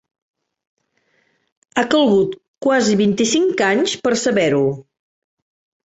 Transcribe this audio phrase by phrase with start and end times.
[1.77, 2.35] Ha calgut
[2.69, 4.69] quasi vint-i-cinc anys per saber-ho.